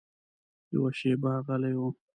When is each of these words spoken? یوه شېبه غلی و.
یوه 0.73 0.91
شېبه 0.99 1.33
غلی 1.47 1.73
و. 1.77 1.81